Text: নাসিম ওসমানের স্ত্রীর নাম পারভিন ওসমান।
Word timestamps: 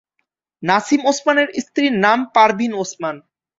নাসিম 0.63 1.01
ওসমানের 1.05 1.47
স্ত্রীর 1.63 1.93
নাম 2.05 2.19
পারভিন 2.35 2.71
ওসমান। 2.73 3.15